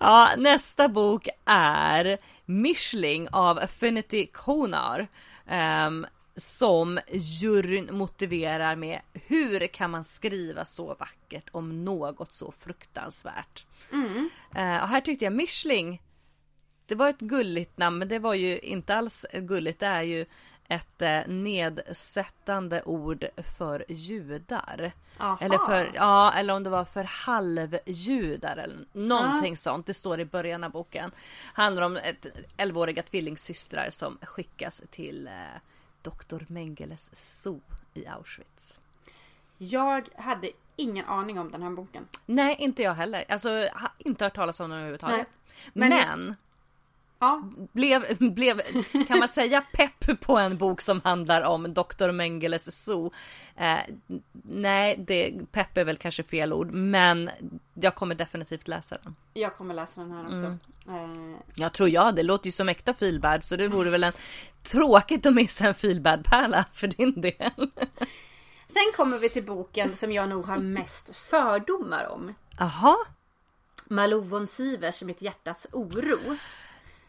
[0.00, 5.06] Ja, nästa bok är Mishling av Affinity Konar.
[5.46, 6.06] ehm,
[6.40, 13.66] som juryn motiverar med hur kan man skriva så vackert om något så fruktansvärt.
[14.54, 16.02] Eh, och här tyckte jag Mishling,
[16.86, 19.80] det var ett gulligt namn men det var ju inte alls gulligt.
[19.80, 20.26] Det är ju
[20.68, 23.26] ett eh, nedsättande ord
[23.58, 24.92] för judar.
[25.18, 25.38] Aha.
[25.40, 29.86] Eller för, ja, eller om det var för halvjudar eller någonting sånt.
[29.86, 31.10] Det står i början av boken.
[31.52, 35.60] Handlar om ett 11-åriga tvillingsystrar som skickas till eh,
[36.02, 36.44] Dr.
[36.48, 37.10] Mengeles
[37.42, 37.60] zoo
[37.94, 38.80] i Auschwitz.
[39.58, 42.08] Jag hade ingen aning om den här boken.
[42.26, 43.24] Nej, inte jag heller.
[43.28, 45.26] Alltså, har inte hört talas om den överhuvudtaget.
[45.72, 46.34] Men Men, jag-
[47.20, 48.60] Ja, blev, blev,
[49.08, 52.10] kan man säga pepp på en bok som handlar om Dr.
[52.10, 53.10] Mengeles zoo?
[53.56, 53.78] Eh,
[54.42, 57.30] nej, det, pepp är väl kanske fel ord, men
[57.74, 59.16] jag kommer definitivt läsa den.
[59.32, 60.56] jag kommer läsa den här också.
[60.92, 64.12] Eh, Jag tror jag, det låter ju som äkta feelbad så det vore väl en
[64.62, 67.70] tråkigt att missa en feelbad-pärla för din del.
[68.68, 72.34] Sen kommer vi till boken som jag nog har mest fördomar om.
[72.58, 72.96] Jaha,
[73.86, 76.18] Malou von Sivers Mitt hjärtas oro.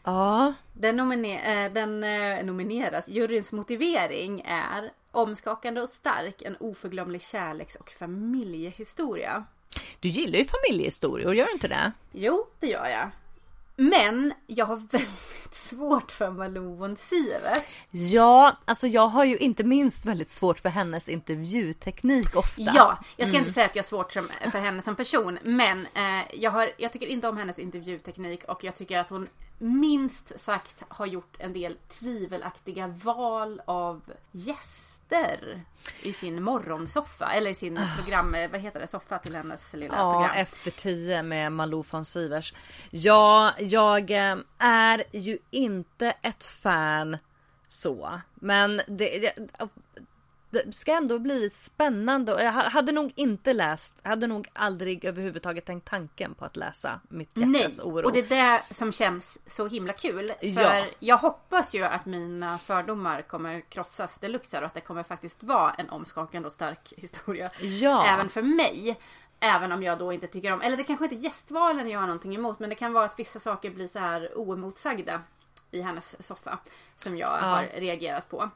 [0.04, 3.08] Ja, Den, nomine- eh, den eh, nomineras.
[3.08, 9.44] Juryns motivering är omskakande och stark, en oförglömlig kärleks och familjehistoria.
[10.00, 11.92] du gillar ju familjehistorier, gör du inte det?
[12.12, 13.10] Jo, det gör jag.
[13.76, 17.66] Men jag har väldigt svårt för Malou von Sivert.
[17.92, 22.62] Ja, alltså jag har ju inte minst väldigt svårt för hennes intervjuteknik ofta.
[22.62, 23.40] Ja, jag ska Mm.
[23.46, 24.12] inte säga att jag har svårt
[24.52, 25.38] för henne som person.
[25.42, 29.28] Men eh, jag, har, jag tycker inte om hennes intervjuteknik och jag tycker att hon
[29.60, 34.00] minst sagt har gjort en del tvivelaktiga val av
[34.32, 35.62] gäster
[36.02, 37.32] i sin morgonsoffa.
[37.32, 39.98] Eller i sin program, eh, vad heter det, soffa till hennes lilla Ah.
[39.98, 40.36] Ja, program.
[40.36, 42.54] efter tio med Malou von Sivers.
[42.90, 47.16] Ja, jag eh, är ju inte ett fan
[47.68, 49.48] så, men det, det,
[50.50, 52.42] det ska ändå bli spännande.
[52.44, 57.00] Jag ha- hade nog inte läst, hade nog aldrig överhuvudtaget tänkt tanken på att läsa
[57.08, 58.04] Mitt Nej, hjärtas oro.
[58.04, 60.28] och det är det som känns så himla kul.
[60.28, 60.84] För Ja.
[60.98, 65.74] jag hoppas ju att mina fördomar kommer krossas deluxe och att det kommer faktiskt vara
[65.74, 67.50] en omskakande och stark historia.
[67.60, 68.06] Ja.
[68.06, 69.00] Även för mig.
[69.42, 72.06] Även om jag då inte tycker om, eller det kanske inte är gästvalen jag har
[72.06, 75.20] någonting emot, men det kan vara att vissa saker blir så här oemotsagda
[75.70, 76.58] i hennes soffa.
[76.96, 78.50] Som jag har reagerat på.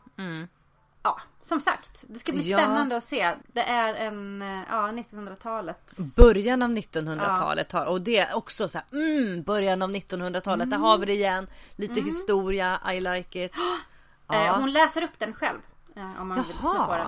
[1.06, 2.04] Ja, som sagt.
[2.08, 2.50] Det ska bli Mm.
[2.50, 2.58] Ja.
[2.58, 3.34] spännande att se.
[3.52, 5.96] Det är en, eh, ja, 1900-talet.
[6.16, 10.76] början av 1900-talet har och det är också så här, mm, början av 1900-talet, där
[10.78, 11.46] har vi det igen.
[11.76, 13.52] Lite historia, I like it.
[14.32, 15.58] Eh, hon läser upp den själv.
[15.96, 17.04] eh, Om man vill lyssna på Jaha.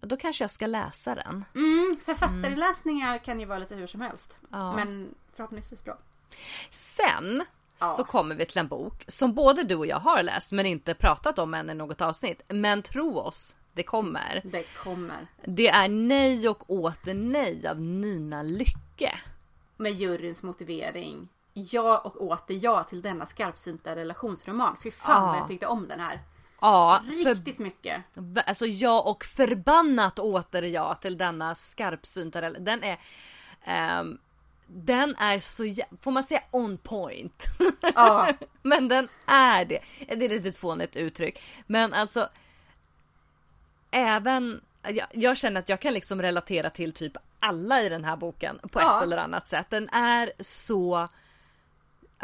[0.00, 0.08] den.
[0.08, 1.44] Då kanske jag ska läsa den.
[1.54, 4.36] Mm, författarinläsningar kan ju vara lite hur som helst.
[4.50, 4.72] Ja.
[4.76, 5.98] Men förhoppningsvis bra.
[6.70, 7.44] Sen
[7.80, 7.86] Ja.
[7.86, 10.94] så kommer vi till en bok som både du och jag har läst men inte
[10.94, 12.42] pratat om än i något avsnitt.
[12.48, 14.40] Men tro oss, det kommer.
[14.44, 15.26] Det kommer.
[15.44, 19.18] Det är Nej och åter nej av Nina Lycke.
[19.76, 21.28] Med juryns motivering.
[21.54, 24.76] Ja och åter ja till denna skarpsynta relationsroman.
[24.82, 25.38] Fy fan vad Ja.
[25.38, 26.20] jag tyckte om den här.
[26.60, 28.02] Ja, för, Riktigt mycket.
[28.46, 32.98] alltså ja och förbannat åter ja till denna skarpsynta Den är
[33.64, 34.18] ehm,
[34.72, 37.46] den är så jä- får man säga on point?
[37.94, 38.32] Ja.
[38.62, 39.80] Men den är det.
[40.08, 41.42] Det är lite fånigt uttryck.
[41.66, 42.28] Men alltså.
[43.90, 44.60] Även.
[44.82, 48.58] Jag, jag känner att jag kan liksom relatera till typ alla i den här boken
[48.72, 48.96] på Ja.
[48.96, 49.66] ett eller annat sätt.
[49.70, 51.08] Den är så.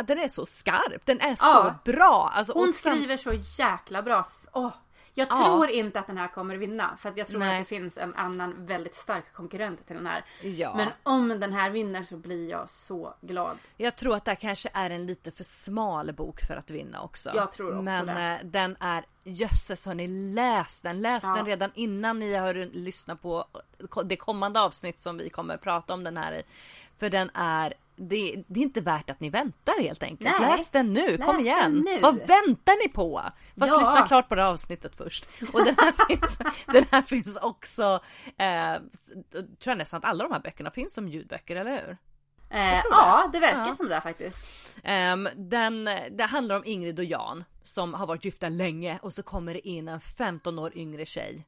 [0.07, 1.03] Den är så skarp.
[1.07, 1.37] Den är Ja.
[1.37, 2.33] så bra.
[2.35, 3.33] Alltså, Hon sen- skriver så
[3.63, 4.27] jäkla bra.
[4.53, 4.73] Åh,
[5.19, 5.37] jag Ja.
[5.37, 6.97] tror inte att den här kommer vinna.
[6.97, 7.61] För att jag tror Nej.
[7.61, 10.25] att det finns en annan väldigt stark konkurrent till den här.
[10.43, 10.75] Ja.
[10.77, 13.59] Men om den här vinner så blir jag så glad.
[13.77, 17.03] Jag tror att det här kanske är en lite för smal bok för att vinna
[17.03, 17.31] också.
[17.35, 18.13] Jag tror också Men det.
[18.43, 21.03] eh, den är jösses hörni, läs den.
[21.03, 21.35] Läs Ja.
[21.37, 23.45] den redan innan ni har lyssnat på
[24.05, 26.43] det kommande avsnitt som vi kommer prata om den här i.
[26.99, 30.31] För den är det, det är inte värt att ni väntar helt enkelt.
[30.41, 30.51] Nej.
[30.57, 31.59] Läs den nu, kom Läs igen.
[31.73, 32.01] den nu.
[32.01, 33.23] Vad väntar ni på?
[33.59, 33.81] Fast Ja.
[33.81, 35.29] lyssna klart på det här avsnittet först.
[35.53, 38.01] Och den här finns, den här finns också,
[38.39, 38.75] eh,
[39.35, 41.97] tror jag nästan att alla de här böckerna finns som ljudböcker, eller hur?
[42.51, 43.77] Eh, ja, det verkar Ja.
[43.77, 44.39] som det faktiskt.
[44.85, 49.23] Ehm, den, det handlar om Ingrid och Jan som har varit gifta länge och så
[49.23, 51.47] kommer det in en 15 år yngre tjej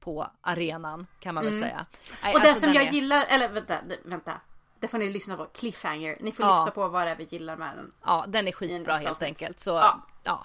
[0.00, 1.86] på arenan kan man väl säga.
[2.22, 2.34] Mm.
[2.34, 4.40] Och det alltså, som den jag är- gillar, eller vänta, det- vänta.
[4.80, 6.16] Det får ni lyssna på, cliffhanger.
[6.20, 6.58] Ni får Ja.
[6.58, 7.92] lyssna på vad det är vi gillar med den.
[8.04, 9.26] Ja, den är skitbra helt avsnitt.
[9.26, 9.60] enkelt.
[9.60, 10.00] Så Ja.
[10.24, 10.44] ja.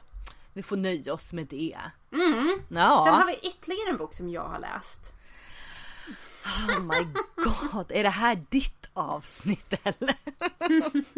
[0.53, 1.77] vi får nöja oss med det.
[2.11, 2.59] Mm.
[2.69, 4.99] Ja, Sen har vi ytterligare en bok som jag har läst.
[6.69, 7.07] oh my
[7.71, 10.15] god, är det här ditt avsnitt eller?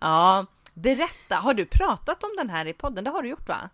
[0.00, 3.04] ja, berätta, har du pratat om den här i podden?
[3.04, 3.70] Det har du gjort va?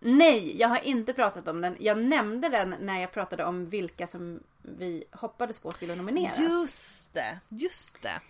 [0.00, 1.76] Nej, jag har inte pratat om den.
[1.80, 4.40] Jag nämnde den när jag pratade om vilka som
[4.78, 6.38] vi hoppades på skulle nomineras.
[6.38, 8.20] Just det, just det.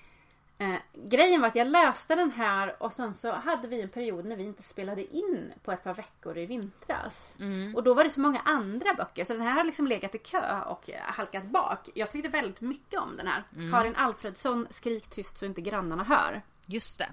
[0.60, 4.24] Eh, grejen var att jag läste den här och sen så hade vi en period
[4.24, 7.34] när vi inte spelade in på ett par veckor i vintras.
[7.76, 10.18] Och då var det så många andra böcker så den här har liksom legat i
[10.18, 11.88] kö och halkat bak.
[11.94, 13.44] Jag tyckte väldigt mycket om den här.
[13.70, 16.42] Karin Alfredsson, Skrik tyst så inte grannarna hör.
[16.66, 17.08] Just det.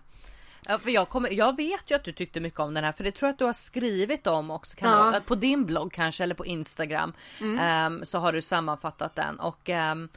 [0.67, 3.03] Ja, för jag, kommer, jag vet ju att du tyckte mycket om den här för
[3.03, 4.77] det tror jag att du har skrivit om också.
[4.77, 4.97] Kan Ja.
[4.97, 7.13] det vara, på din blogg kanske eller på Instagram.
[7.59, 10.09] ehm, så har du sammanfattat den och ehm,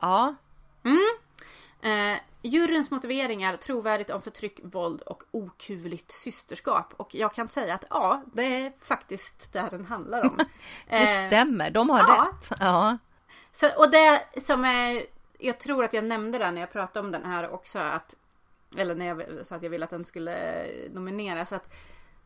[0.00, 0.34] ja.
[1.82, 6.94] Eh, juryns motiveringar, trovärdigt om förtryck, våld och okuvligt systerskap.
[6.96, 10.36] Och jag kan säga att ja, det är faktiskt det den handlar om.
[10.88, 12.28] Det Eh, stämmer, de har ja.
[12.32, 12.50] rätt.
[12.60, 12.98] Ja.
[13.52, 15.02] Så, och det som är,
[15.38, 18.14] jag tror att jag nämnde det när jag pratade om den här också att,
[18.78, 21.52] eller när jag sa att jag ville att den skulle nomineras.
[21.52, 21.72] Att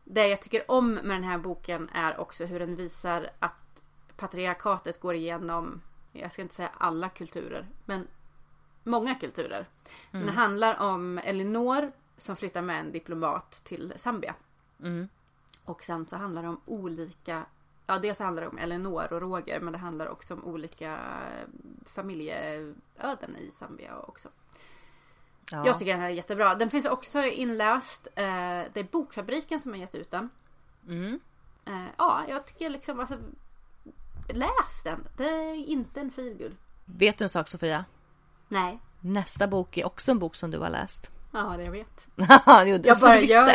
[0.03, 3.83] det jag tycker om med den här boken är också hur den visar att
[4.17, 8.07] patriarkatet går igenom, jag ska inte säga alla kulturer, men
[8.83, 9.65] många kulturer.
[10.11, 14.35] Den handlar om Elinor som flyttar med en diplomat till Zambia.
[15.65, 17.45] Och sen så handlar det om olika
[17.87, 20.99] Ja, dels handlar det om Elinor och Roger men det handlar också om olika
[21.85, 24.29] familjeöden i Zambia också.
[25.51, 25.65] Ja.
[25.65, 26.55] Jag tycker den här är jättebra.
[26.55, 28.07] Den finns också inläst.
[28.15, 28.23] Eh,
[28.73, 30.29] det är Bokfabriken som har gett ut den.
[30.87, 31.19] Mm.
[31.67, 33.15] Eh, ja, jag tycker liksom alltså.
[34.29, 35.07] Läs den.
[35.17, 36.55] Det är inte en feelgood.
[36.85, 37.85] Vet du en sak Sofia?
[38.47, 38.79] Nej.
[38.99, 41.11] Nästa bok är också en bok som du har läst.
[41.33, 42.07] Ja, det jag vet.
[42.67, 43.51] jo, Jag bara gör.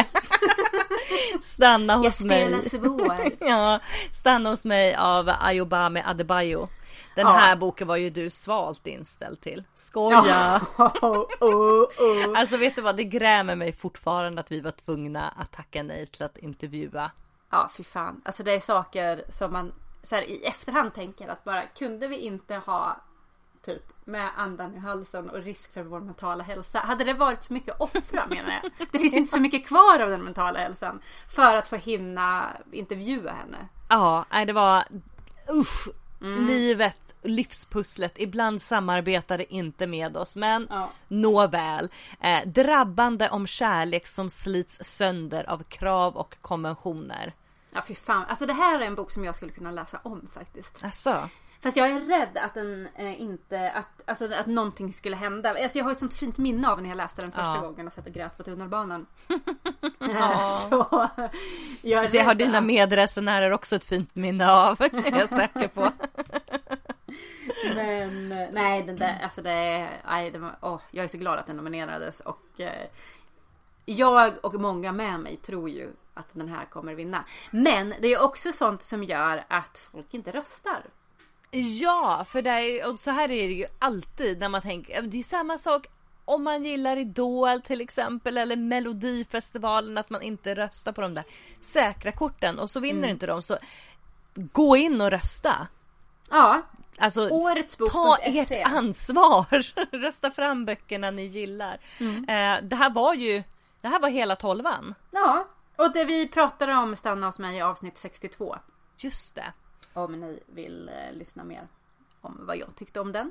[1.41, 2.61] Stanna Jag hos mig.
[2.61, 3.23] spelar svår.
[3.49, 3.81] ja,
[4.13, 6.69] Stanna hos mig av Ayobame Adebayo.
[7.15, 7.33] Den Ja.
[7.33, 9.65] här boken var ju du svalt inställd till.
[9.75, 10.61] Skoja!
[10.79, 12.39] oh, oh, oh.
[12.41, 16.07] Alltså vet du vad, det grämer mig fortfarande att vi var tvungna att tacka nej
[16.07, 17.11] till att intervjua.
[17.51, 18.21] Ja, fy fan.
[18.25, 22.17] Alltså det är saker som man så här, i efterhand tänker att bara kunde vi
[22.17, 22.97] inte ha
[23.65, 26.79] typ med andan i halsen och risk för vår mentala hälsa.
[26.79, 28.89] Hade det varit så mycket offra menar jag.
[28.93, 33.33] Det finns inte så mycket kvar av den mentala hälsan för att få hinna intervjua
[33.33, 33.69] henne.
[33.89, 34.85] Ja, det var
[35.51, 35.89] usch,
[36.23, 36.47] Mm.
[36.47, 38.13] livet, livspusslet.
[38.19, 40.91] Ibland samarbetar det inte med oss, men Ja.
[41.09, 41.89] nåväl.
[42.21, 47.33] Eh, drabbande om kärlek som slits sönder av krav och konventioner.
[47.73, 48.25] Ja, fy fan.
[48.29, 50.85] Alltså det här är en bok som jag skulle kunna läsa om faktiskt.
[50.85, 51.29] Alltså,
[51.67, 55.63] Fast jag är rädd att den eh, inte, att, alltså, att någonting skulle hända.
[55.63, 57.61] Alltså, jag har ett sånt fint minne av när jag läste den första Ja.
[57.61, 59.07] gången och satt och grät på tunnelbanan.
[60.01, 61.09] Eh, Så
[62.13, 65.93] det har dina medresenärer också ett fint minne av, är jag säker på.
[67.75, 71.39] Men nej, den där, alltså det är, nej, det var, åh, jag är så glad
[71.39, 72.87] att den nominerades och eh,
[73.85, 77.25] jag och många med mig tror ju att den här kommer vinna.
[77.51, 80.83] Men det är också sånt som gör att folk inte röstar.
[81.51, 85.19] Ja, för det är, och så här är det ju alltid när man tänker, det
[85.19, 85.87] är samma sak
[86.25, 91.25] om man gillar Idol till exempel eller Melodifestivalen att man inte röstar på de där
[91.61, 93.57] säkra korten och så vinner inte de så
[94.35, 95.67] gå in och rösta.
[96.31, 96.63] Ja,
[96.99, 97.93] Alltså årets bok.
[97.93, 99.47] ta ert ansvar.
[99.97, 101.79] Rösta fram böckerna ni gillar.
[102.29, 103.43] Eh, det här var ju,
[103.81, 104.95] det här var hela tolvan.
[105.11, 108.57] Ja, och det vi pratade om stanna hos mig i avsnitt 62.
[108.99, 109.53] Just det.
[109.97, 111.69] Om ni vill eh, lyssna mer
[112.21, 113.31] om vad jag tyckte om den.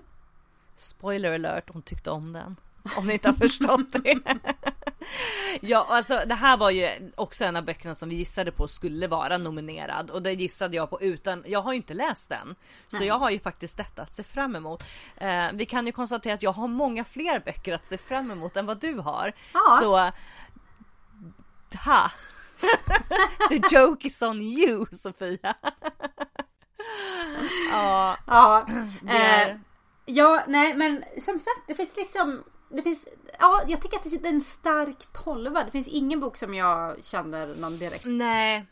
[0.76, 2.56] Spoiler alert, hon tyckte om den.
[2.98, 4.20] Om ni inte har förstått det.
[5.62, 9.08] ja, alltså det här var ju också en av böckerna som vi gissade på skulle
[9.08, 12.56] vara nominerad och det gissade jag på utan, jag har ju inte läst den.
[12.88, 14.84] Så jag har ju faktiskt detta att se fram emot.
[15.18, 18.58] Eh, vi kan ju konstatera att jag har många fler böcker att se fram emot
[18.58, 19.34] än vad du har.
[19.54, 19.80] Ja.
[19.82, 20.12] Så,
[21.78, 22.12] ha!
[23.50, 25.56] The joke is on you Sofia.
[27.76, 28.66] ja, Ja,
[29.02, 29.50] det är...
[29.50, 29.58] eh,
[30.06, 33.08] ja, nej men som sagt det finns liksom det finns,
[33.40, 35.64] ja jag tycker att det är en stark tolva.
[35.64, 38.06] Det finns ingen bok som jag känner någon direkt.
[38.06, 38.66] Nej.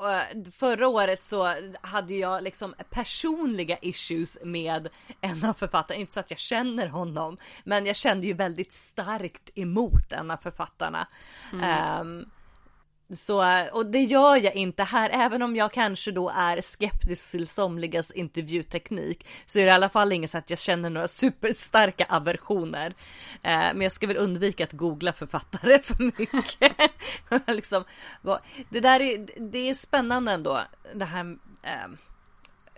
[0.00, 4.88] Eh, Förra året så hade jag liksom personliga issues med
[5.20, 6.00] en av författarna.
[6.00, 10.36] Inte så att jag känner honom, men jag kände ju väldigt starkt emot en av
[10.36, 11.08] författarna.
[11.62, 12.24] Ehm,
[13.12, 17.48] så, och det gör jag inte här, även om jag kanske då är skeptisk till
[17.48, 22.06] somligas intervjuteknik så är det i alla fall inget så att jag känner några superstarka
[22.08, 22.86] aversioner.
[23.42, 26.72] Eh, men jag ska väl undvika att googla författare för mycket.
[27.46, 27.84] liksom,
[28.22, 28.40] vad-
[28.70, 30.60] det där är, det är spännande ändå,
[30.94, 31.90] det här eh,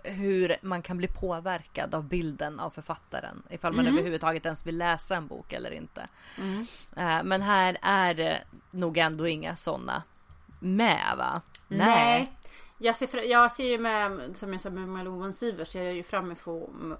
[0.03, 5.15] hur man kan bli påverkad av bilden av författaren ifall man överhuvudtaget ens vill läsa
[5.15, 6.07] en bok eller inte.
[6.97, 10.03] Eh, Men här är det nog ändå inga sådana
[10.59, 11.41] med va?
[12.77, 16.03] Jag ser, jag ser ju med, som jag sa med Malou Sivers, jag är ju
[16.03, 16.35] fram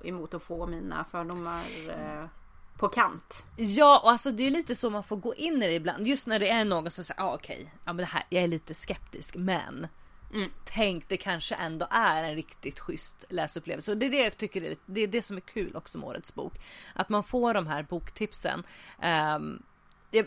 [0.04, 2.26] emot att få mina fördomar eh,
[2.78, 3.44] på kant.
[3.56, 6.08] Ja, och alltså det är lite så man får gå in i det ibland.
[6.08, 8.48] Just när det är någon som säger, ah, okej, ja men det här, jag är
[8.48, 9.88] lite skeptisk, men
[10.66, 13.92] tänk det kanske ändå är en riktigt schysst läsupplevelse.
[13.92, 16.08] Och det är det jag tycker är, det är det som är kul också med
[16.10, 16.54] årets bok.
[16.94, 18.64] Att man får de här boktipsen.
[19.02, 19.62] Jag-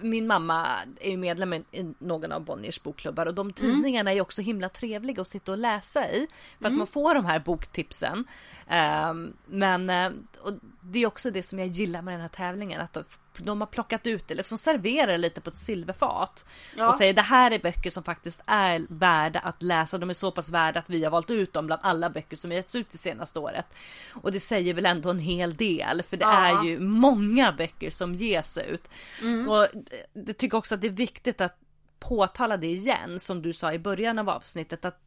[0.00, 1.64] min mamma är ju medlem i
[1.98, 5.58] någon av Bonniers bokklubbar och de tidningarna är ju också himla trevliga att sitta och
[5.58, 6.26] läsa i.
[6.58, 8.24] För att man får de här boktipsen.
[8.66, 12.80] Ehm, men eh, och det är också det som jag gillar med den här tävlingen.
[12.80, 12.96] Att
[13.38, 16.44] de, har plockat ut det, liksom serverar lite på ett silverfat.
[16.76, 16.88] Ja.
[16.88, 19.98] Och säger det här är böcker som faktiskt är värda att läsa.
[19.98, 22.52] De är så pass värda att vi har valt ut dem bland alla böcker som
[22.52, 23.66] getts ut det senaste året.
[24.22, 26.02] Och det säger väl ändå en hel del.
[26.02, 26.60] För det Ja.
[26.60, 28.88] är ju många böcker som ges ut.
[29.48, 29.66] Och
[30.12, 31.56] jag tycker också att det är viktigt att
[31.98, 35.00] påtala det igen som du sa i början av avsnittet att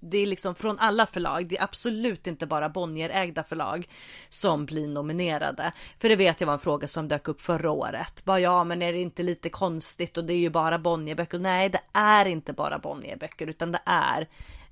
[0.00, 1.48] det är liksom från alla förlag.
[1.48, 3.88] Det är absolut inte bara Bonnier-ägda förlag
[4.28, 5.72] som blir nominerade.
[5.98, 8.24] För det vet jag var en fråga som dök upp förra året.
[8.24, 11.38] Bara ja, men är det inte lite konstigt och det är ju bara Bonnierböcker.
[11.38, 14.28] Nej, det är inte bara Bonnierböcker utan det är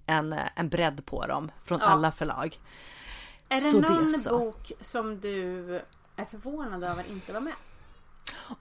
[0.07, 1.87] en, en bredd på dem från Ja.
[1.87, 2.59] alla förlag.
[3.49, 4.39] Är det Så det någon så.
[4.39, 5.65] bok som du
[6.17, 7.55] är förvånad över inte var med?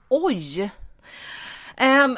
[0.08, 0.70] Oj!
[1.76, 2.16] Ehm,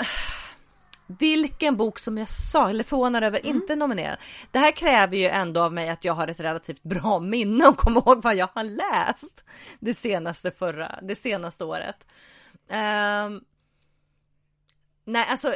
[1.07, 3.57] vilken bok som jag sa, eller förvånad över, Mm.
[3.57, 4.19] inte nominerad.
[4.51, 7.77] Det här kräver ju ändå av mig att jag har ett relativt bra minne och
[7.77, 9.45] kommer ihåg vad jag har läst
[9.81, 12.07] det senaste förra, det senaste året.
[12.71, 13.41] Ehm,
[15.05, 15.53] nej, alltså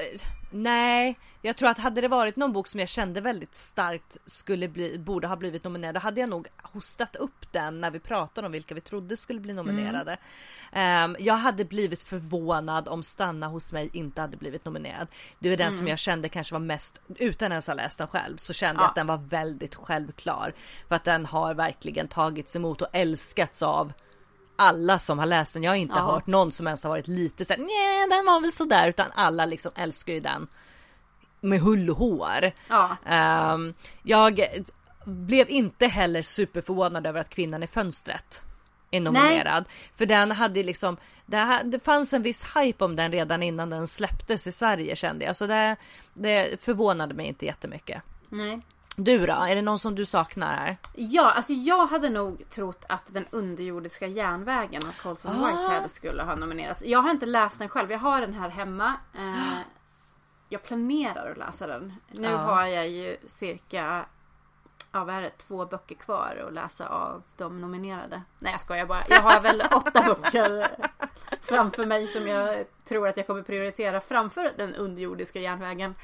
[0.52, 4.68] nej, jag tror att hade det varit någon bok som jag kände väldigt starkt skulle
[4.68, 8.46] bli, borde ha blivit nominerad, då hade jag nog hostat upp den när vi pratade
[8.46, 10.16] om vilka vi trodde skulle bli nominerade.
[10.72, 15.08] Ehm, jag hade blivit förvånad om Stanna hos mig inte hade blivit nominerad.
[15.38, 18.36] Det är den som jag kände kanske var mest, utan ens ha läst den själv,
[18.36, 18.88] så kände jag Ja.
[18.88, 20.54] att den var väldigt självklar.
[20.88, 23.92] För att den har verkligen tagits emot och älskats av
[24.56, 25.62] alla som har läst den.
[25.62, 26.02] Jag har inte Ja.
[26.12, 29.44] hört någon som ens har varit lite såhär, nej den var väl sådär, utan alla
[29.46, 30.46] liksom älskar ju den
[31.40, 32.52] med hull och hår.
[32.68, 32.96] Ja.
[33.06, 34.40] Ehm, jag
[35.04, 38.44] blev inte heller superförvånad över att kvinnan i fönstret
[38.90, 39.64] är nominerad.
[39.96, 43.70] För den hade liksom, det, här, det fanns en viss hype om den redan innan
[43.70, 45.36] den släpptes i Sverige kände jag.
[45.36, 45.76] Så det,
[46.14, 48.02] det förvånade mig inte jättemycket.
[48.28, 48.60] Nej.
[48.96, 49.32] Du då?
[49.32, 50.76] Är det någon som du saknar här?
[50.94, 55.46] Ja, alltså jag hade nog trott att den underjordiska järnvägen av Colson Ah.
[55.46, 56.82] Whitehead skulle ha nominerats.
[56.84, 58.94] Jag har inte läst den själv, jag har den här hemma.
[59.18, 59.34] Eh,
[60.52, 61.92] jag planerar att läsa den.
[62.08, 62.36] Nu Ja.
[62.36, 64.06] har jag ju cirka
[64.92, 68.22] ja, vad är det, två böcker kvar att läsa av de nominerade.
[68.38, 69.02] Nej jag skojar bara.
[69.08, 70.66] Jag har väl åtta böcker
[71.40, 75.94] framför mig som jag tror att jag kommer prioritera framför den underjordiska järnvägen.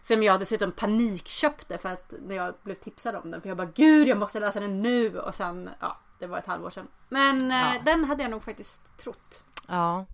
[0.00, 3.40] Som jag dessutom panikköpte för att när jag blev tipsad om den.
[3.40, 5.18] För jag bara gud jag måste läsa den nu.
[5.18, 6.88] Och sen ja det var ett halvår sedan.
[7.08, 7.80] Men eh, Ja.
[7.84, 9.44] den hade jag nog faktiskt trott.
[9.68, 10.04] Ja.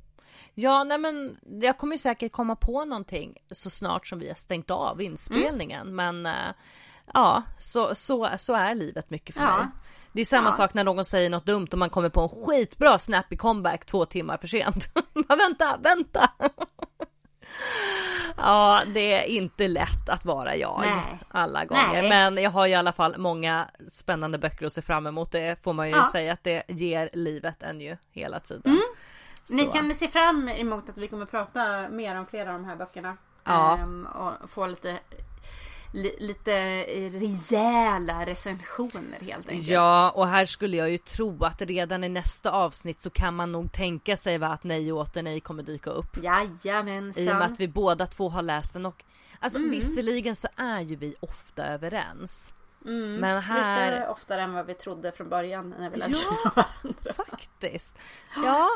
[0.55, 4.34] Ja, nej men jag kommer ju säkert komma på någonting så snart som vi har
[4.34, 5.95] stängt av inspelningen.
[5.95, 6.32] Men eh,
[7.14, 9.57] ja, så, så, så är livet mycket för Ja.
[9.57, 9.66] mig.
[10.12, 10.53] Det är samma Ja.
[10.53, 14.05] sak när någon säger något dumt och man kommer på en skitbra snappy comeback två
[14.05, 14.95] timmar för sent.
[15.28, 16.30] Bara, vänta, vänta!
[18.36, 21.18] ja, det är inte lätt att vara jag Nej.
[21.28, 21.93] alla gånger.
[22.03, 22.09] Nej.
[22.09, 25.32] Men jag har i alla fall många spännande böcker att se fram emot.
[25.32, 26.09] Det får man ju Ja.
[26.12, 28.80] säga att det ger livet en ju hela tiden.
[29.49, 29.72] Ni Så.
[29.72, 33.16] kan se fram emot att vi kommer prata mer om flera av de här böckerna.
[33.45, 33.78] Ja.
[33.78, 34.99] Ehm, och få lite,
[35.93, 36.53] li, lite
[37.11, 39.68] rejäla recensioner helt enkelt.
[39.68, 43.53] Ja, och här skulle jag ju tro att redan i nästa avsnitt så kan man
[43.53, 46.16] nog tänka sig va, att Nej och åter nej kommer dyka upp.
[46.22, 47.22] Jajamensan.
[47.24, 49.05] I och med att vi båda två har läst den och
[49.38, 52.55] alltså visserligen så är ju vi ofta överens.
[52.85, 56.18] Men här Lite oftare än vad vi trodde från början när vi lärde Ja.
[56.18, 57.12] känna varandra.
[57.26, 57.99] faktiskt.
[58.45, 58.68] Ja,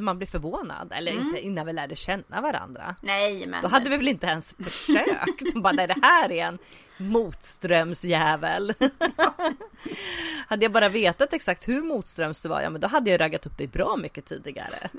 [0.00, 0.92] man blir förvånad.
[0.96, 2.96] Eller inte innan vi lärde känna varandra.
[3.02, 3.62] Nej men.
[3.62, 5.54] Då hade vi väl inte ens försökt.
[5.54, 6.58] Bara nej, det här är en
[6.96, 8.74] motströmsjävel.
[10.48, 13.46] hade jag bara vetat exakt hur motströms det var, ja men då hade jag raggat
[13.46, 14.90] upp dig bra mycket tidigare.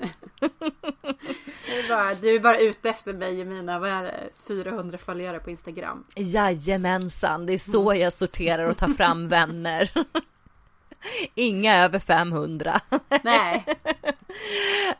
[1.66, 5.40] Du bara, du är bara ute efter mig i mina vad är det, 400 följare
[5.40, 6.04] på Instagram.
[6.16, 9.90] Jajamensan, det är så jag sorterar och tar fram vänner.
[11.34, 12.80] Inga över 500.
[13.22, 13.64] Nej.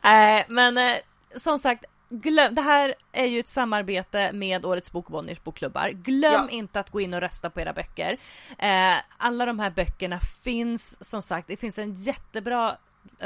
[0.01, 0.95] Nej, men eh,
[1.35, 5.89] som sagt, glöm, det här är ju ett samarbete med Årets bok Bonniers bokklubbar.
[5.89, 6.49] Glöm Ja.
[6.49, 8.17] inte att gå in och rösta på era böcker.
[8.57, 12.77] Eh, alla de här böckerna finns som sagt, det finns en jättebra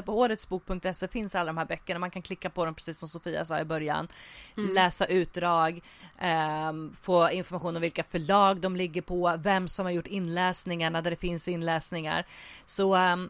[0.05, 1.99] på åretsbok.se finns alla de här böckerna.
[1.99, 4.07] Man kan klicka på dem precis som Sofia sa i början.
[4.55, 5.81] Läsa utdrag,
[6.19, 11.11] ehm, få information om vilka förlag de ligger på, vem som har gjort inläsningarna där
[11.11, 12.25] det finns inläsningar.
[12.65, 13.29] Så ehm,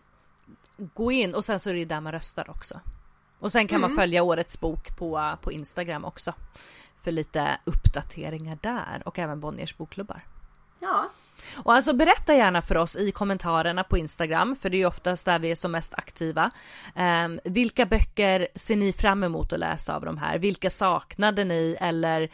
[0.78, 2.80] gå in och sen så är det ju där man röstar också.
[3.44, 6.34] Och sen kan man följa årets bok på, på Instagram också.
[7.04, 10.22] För lite uppdateringar där och även Bonniers bokklubbar.
[10.80, 11.10] Ja.
[11.64, 15.26] Och alltså berätta gärna för oss i kommentarerna på Instagram, för det är ju oftast
[15.26, 16.52] där vi är som mest aktiva.
[16.96, 20.40] Ehm, vilka böcker ser ni fram emot att läsa av de här?
[20.40, 22.30] Vilka saknade ni eller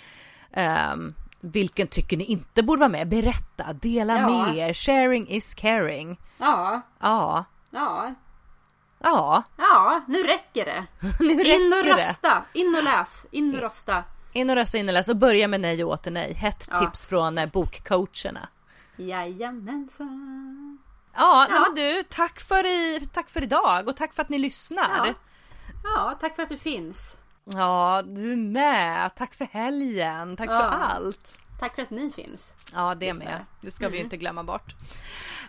[0.51, 3.07] ehm, vilken tycker ni inte borde vara med?
[3.07, 4.29] Berätta, dela Ja.
[4.29, 4.73] med er.
[4.73, 6.19] Sharing is caring.
[6.37, 6.81] Ja.
[6.99, 8.13] Ja, Ja.
[8.99, 10.01] Ja, Ja.
[10.07, 10.85] Nu räcker det.
[11.19, 12.43] nu räcker In och rösta.
[12.53, 13.25] In och läs.
[13.31, 14.03] In och rösta.
[14.33, 16.33] In och rösta, in och läs och börja med nej och åter nej.
[16.33, 16.79] Hett Ja.
[16.79, 18.47] tips från eh, bokcoacherna.
[18.97, 20.77] Jajamensan.
[21.15, 21.59] Ja, Ja.
[21.59, 24.89] men du, tack för, i, tack för idag och tack för att ni lyssnar.
[25.05, 25.13] Ja.
[25.83, 27.17] Ja, tack för att du finns.
[27.43, 29.15] Ja, du med.
[29.15, 30.37] Tack för helgen.
[30.37, 30.59] Tack Ja.
[30.59, 31.41] för allt.
[31.59, 32.53] Tack för att ni finns.
[32.73, 33.45] Ja, det Just med.
[33.61, 33.71] det.
[33.71, 34.05] Ska vi ju Mm.
[34.05, 34.75] inte glömma bort.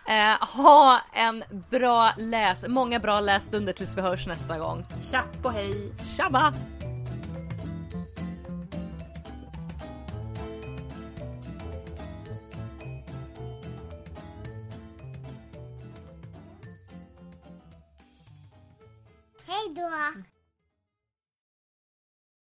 [0.07, 4.85] Eh, ha en bra läs, många bra lässtunder tills vi hörs nästa gång.
[5.11, 5.93] Tjapp och hej.
[6.17, 6.53] Tjabba!
[19.47, 20.30] Hej då!